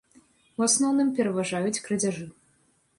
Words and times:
У 0.61 0.65
асноўным 0.69 1.13
пераважаюць 1.21 1.83
крадзяжы. 1.87 2.29